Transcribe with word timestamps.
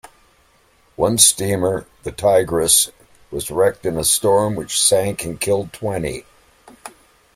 One 0.95 1.19
steamer, 1.19 1.85
the 2.01 2.11
"Tigris", 2.11 2.89
was 3.29 3.51
wrecked 3.51 3.85
in 3.85 3.99
a 3.99 4.03
storm 4.03 4.55
which 4.55 4.81
sank 4.81 5.23
and 5.23 5.39
killed 5.39 5.73
twenty. 5.73 6.25